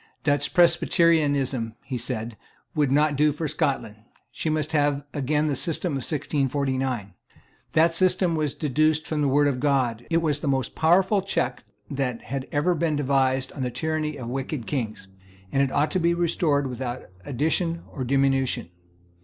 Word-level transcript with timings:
Dutch 0.23 0.55
Presbyterianism, 0.55 1.75
he 1.83 1.95
said, 1.99 2.35
would 2.73 2.91
not 2.91 3.15
do 3.15 3.31
for 3.31 3.47
Scotland. 3.47 3.97
She 4.31 4.49
must 4.49 4.71
have 4.71 5.03
again 5.13 5.45
the 5.45 5.55
system 5.55 5.91
of 5.93 5.97
1649. 5.97 7.13
That 7.73 7.93
system 7.93 8.33
was 8.35 8.55
deduced 8.55 9.05
from 9.05 9.21
the 9.21 9.27
Word 9.27 9.47
of 9.47 9.59
God: 9.59 10.07
it 10.09 10.17
was 10.23 10.39
the 10.39 10.47
most 10.47 10.73
powerful 10.73 11.21
check 11.21 11.65
that 11.91 12.23
had 12.23 12.47
ever 12.51 12.73
been 12.73 12.95
devised 12.95 13.51
on 13.53 13.61
the 13.61 13.69
tyranny 13.69 14.17
of 14.17 14.27
wicked 14.27 14.65
kings; 14.65 15.07
and 15.51 15.61
it 15.61 15.71
ought 15.71 15.91
to 15.91 15.99
be 15.99 16.15
restored 16.15 16.65
without 16.65 17.03
addition 17.23 17.83
or 17.91 18.03
diminution. 18.03 18.71